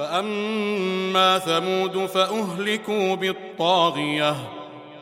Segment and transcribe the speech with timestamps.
[0.00, 4.36] فأما ثمود فأهلكوا بالطاغية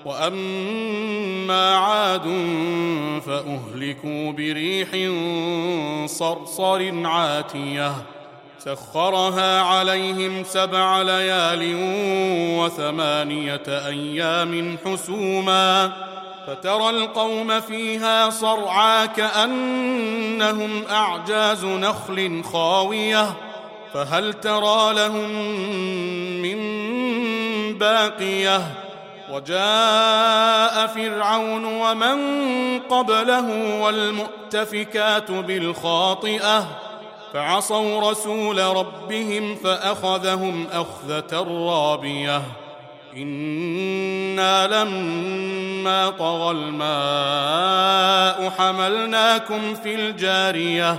[0.05, 2.23] وأما عاد
[3.27, 4.89] فأهلكوا بريح
[6.07, 7.93] صرصر عاتية.
[8.59, 11.75] سخرها عليهم سبع ليال
[12.59, 15.93] وثمانية أيام حسوما.
[16.47, 23.48] فترى القوم فيها صرعى كأنهم أعجاز نخل خاوية.
[23.95, 25.31] فهل ترى لهم
[26.43, 26.59] من
[27.79, 28.63] باقية؟
[29.33, 32.19] وجاء فرعون ومن
[32.81, 36.67] قبله والمؤتفكات بالخاطئة
[37.33, 42.43] فعصوا رسول ربهم فأخذهم أخذة رابية.
[43.17, 50.99] إنا لما طغى الماء حملناكم في الجارية.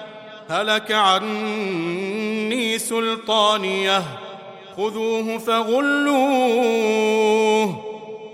[0.51, 4.03] هلك عني سلطانيه
[4.77, 6.71] خذوه فغلوه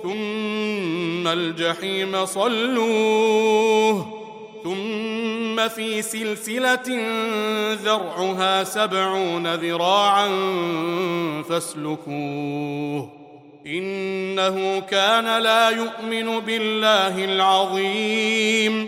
[0.03, 4.05] ثم الجحيم صلوه
[4.63, 7.01] ثم في سلسلة
[7.73, 10.27] ذرعها سبعون ذراعا
[11.49, 13.09] فاسلكوه
[13.67, 18.87] إنه كان لا يؤمن بالله العظيم.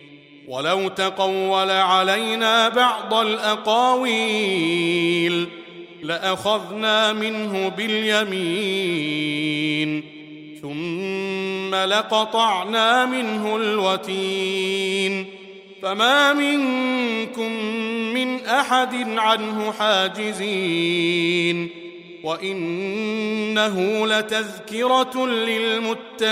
[0.51, 4.67] ولو تقول علينا بعض الأقاويل
[6.03, 8.91] لأخذنا منه باليمين
[10.61, 15.25] ثم لقطعنا منه الوتين.
[15.81, 17.51] فما منكم
[18.13, 21.69] من أحد عنه حاجزين.
[22.23, 26.31] وإنه لتذكرة للمتقين.